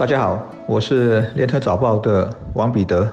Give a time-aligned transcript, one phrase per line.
[0.00, 3.12] 大家好，我是联合早报的王彼得。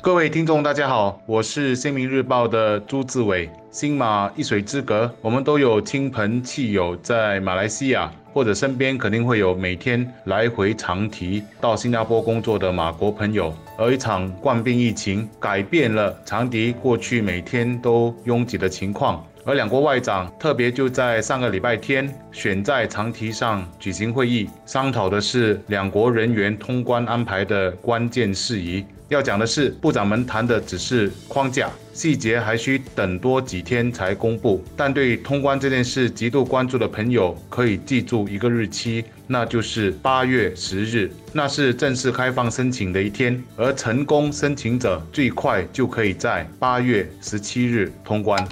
[0.00, 3.50] 各位听众，大家好，我是新民日报的朱志伟。
[3.72, 13.52] 新马一水之隔，我们都有亲朋戚友在马来西亚，或者身边肯定会有每天来回长提到新加坡工作的马国朋友。
[13.76, 19.26] 而一场冠病疫情改变了长迪过去每天都拥挤的情况。
[19.46, 28.84] 而两国外长特别就在上个礼拜天选在长堤上举行会议，商讨的是两国人员通关安排的关键事宜。
[29.08, 34.64] 要讲的是，部长们谈的只是框架，细节还需等多几天才公布。
[34.74, 48.42] 但对通关这件事极度关注的朋友，可以记住一个日期，那就是八月十日，那是正式开放申请的一天，而成功申请者最快就可以在八月十七日通关。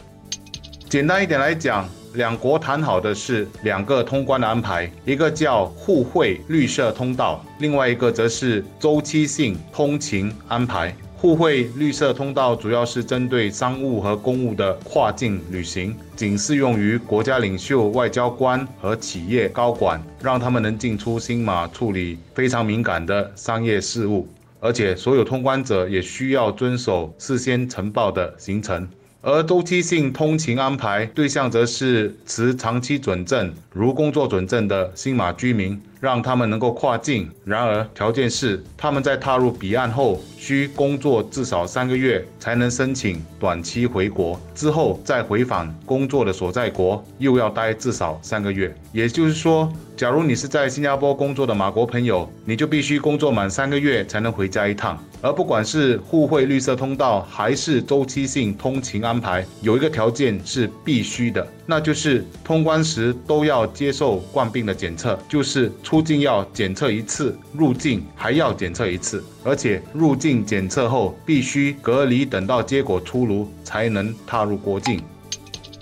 [0.93, 10.95] 简单一点来讲，两国谈好的是两个通关的安排，一个叫互惠绿色通道，另外一个则是周期性通勤安排。
[11.17, 24.29] 互惠绿色通道主要是针对商务和公务的跨境旅行，仅适用于国家领袖、外交官和企业高管，让他们能进出新马处理非常敏感的商业事务，
[24.61, 28.87] 而且所有通关者也需要遵守事先呈报的行程。
[29.25, 35.81] 而周期性通勤安排对象则是持长期准证，如工作准证的新马居民。
[36.03, 44.37] 让他们能够跨境，然而条件是他们在踏入彼岸后需工作至少三个月，才能申请短期回国。
[44.53, 48.75] 之后再回返工作的所在国，又要待至少三个月。
[48.93, 55.01] 也就是说，假如你是在新加坡工作的马国朋友，你就必须工作满三个月才能回家一趟。
[55.21, 61.47] 而不管是互惠绿色通道还是周期性通勤安排，有一个条件是必须的。
[61.65, 75.03] 那就是通关时都要接受冠病的检测，就是出境要检测一次，入境还要检测一次，而且入境检测后必须隔离，等到结果出炉才能踏入国境。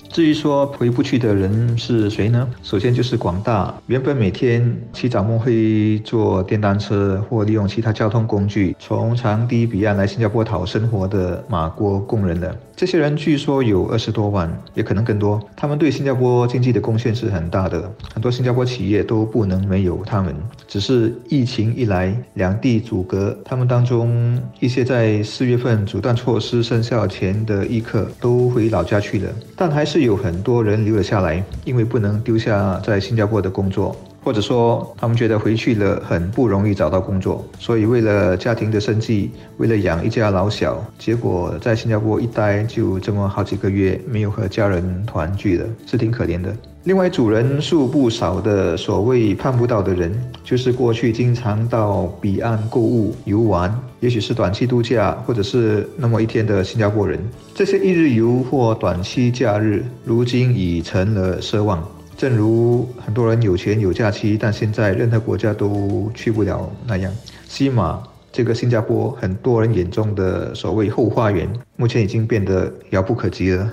[0.08, 2.48] 至于说回不去的人是谁呢？
[2.64, 12.52] 首先就是广大原本每天起早梦会坐电单车或利用其他交通工具从长堤彼岸来新加坡讨生活的马国工人了。
[12.80, 15.38] 这些人据说有二十多万，也可能更多。
[15.54, 20.34] 他们对新加坡经济的贡献是很大的，很多新加坡企业都不能没有他们。
[20.66, 33.94] 只是疫情一来，两地阻隔，他们当中一些在四月份阻断措施生效前的一刻都回老家去了，但还是有很多人留了下来，因为不能丢下在新加坡的工作。
[34.30, 46.54] 或者说，他们觉得回去了很不容易找到工作，所以为了家庭的生计，为了养一家老小，结果在新加坡一待就这么好几个月，没有和家人团聚了，是挺可怜的。
[46.84, 57.18] 另外，主人数不少的所谓盼不到的人，就是过去经常到彼岸购物游玩，也许是短期度假，或者是那么一天的新加坡人。
[57.52, 61.84] 这些一日游或短期假日，如今已成了奢望。
[62.20, 67.10] 正如很多人有钱有假期，但现在任何国家都去不了那样，
[67.48, 73.70] 西马这个新加坡很多人眼中的所谓后花园，目前已经变得遥不可及了。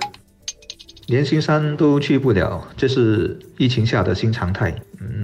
[1.08, 4.74] 连新山都去不了，这是疫情下的新常态。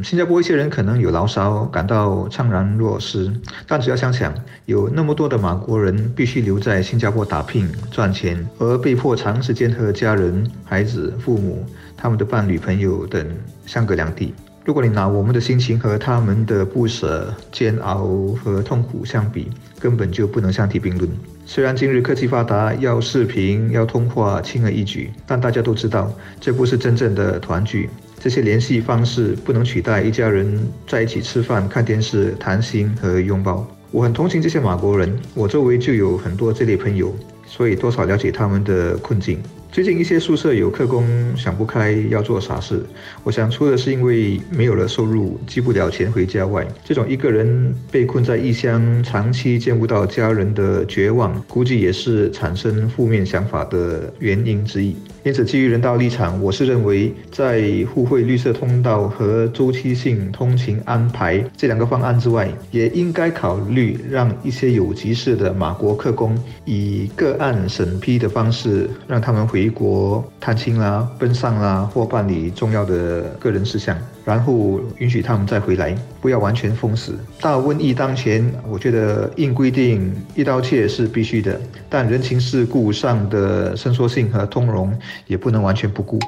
[0.05, 3.33] 新加坡一些人可能有牢骚，感到怅然若失，
[3.67, 4.35] 但只要想想，
[4.67, 11.65] 有那么多的马国人必须留在新加坡打拼赚钱，而被迫长时间和家人、孩子、父母、
[11.97, 13.27] 他们的伴侣、朋友等
[13.65, 14.35] 相隔两地。
[14.63, 18.07] 如果你拿我们的心情和他们的不舍、煎熬
[18.45, 21.11] 和痛苦相比，根本就不能相提并论。
[21.47, 27.89] 虽然今日科技发达，要视频、要通话轻而易举，但大家都知道，这不是真正的团聚。
[28.25, 30.59] 这些联系方式不能取代一家人
[30.89, 33.71] 在一起吃饭、看电视、谈心和拥抱。
[33.91, 37.15] 我很同情这些马国人，我周围就有很多这类朋友，
[37.47, 39.43] 所以多少了解他们的困境。
[39.75, 41.05] 最近一些宿舍有客工
[41.37, 42.81] 想不开要做傻事，
[43.25, 54.94] 我想除了是因为没有了收入寄不了钱回家外，这种一个人被困在异乡长期见不到家人的绝望，估计也是产生负面想法的原因之一。
[55.25, 69.63] 因此，基于人道立场，我是认为在互惠绿色通道和周期性通勤安排这两个方案之外，也应该考虑让一些有急事的马国客工以个案审批的方式让他们回。
[69.64, 77.19] 回国探亲啦、奔丧啦，或办理重要的个人事项，然后允许他们再回来，不要完全封死。
[77.40, 81.58] 大瘟疫当前，我觉得硬规定一刀切是必须的，
[81.88, 84.93] 但人情世故上的伸缩性和通融
[85.26, 86.19] 也不能完全不顾。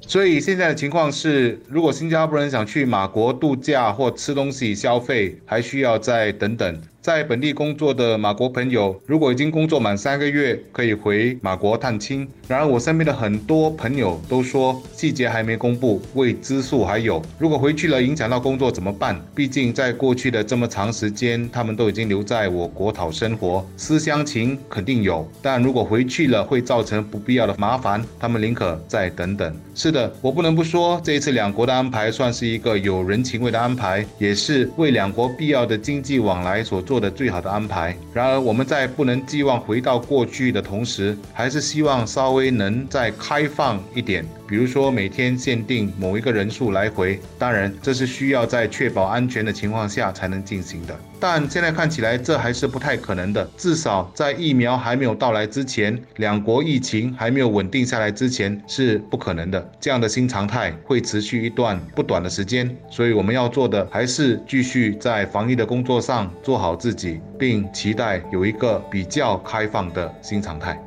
[0.00, 6.80] 所以现在的情况是，如果新加坡人想去马国度假或吃东西消费，还需要再等等。
[7.08, 12.28] 在本地工作的马国朋友，如果已经工作满三个月，可以回马国探亲。
[12.46, 17.22] 然而，我身边的很多朋友都说，细节还没公布，未知数还有。
[17.38, 19.18] 如果回去了，影响到工作怎么办？
[19.34, 25.26] 毕竟在过去的这么长时间，他们都已经留在我国讨生活，思乡情肯定有。
[25.40, 29.56] 但如果回去了，会造成不必要的麻烦，他们宁可再等等。
[29.74, 37.08] 是的，我不能不说，这一次两国的安排算是一个有人情味的安排，也是为两国必要的经济往来所做做。
[37.08, 37.96] 的最好的安排。
[38.12, 44.26] 然而，我们在不能寄望回到过去的同时，还是希望稍微能再开放一点。
[44.48, 47.20] 比如说，每天限定某一个人数来回。
[47.38, 50.98] 当然，这是需要在确保安全的情况下才能进行的。
[51.20, 53.46] 但现在看起来，这还是不太可能的。
[53.58, 59.70] 至少在疫苗还没有到来之前，两国疫情还没有稳定下来之前，是不可能的。
[59.78, 62.74] 这样的新常态会持续一段不短的时间。
[62.90, 70.80] 所以，我们要做的还是继续在防疫的工作上做好自己，并期待有一个比较开放的新常态。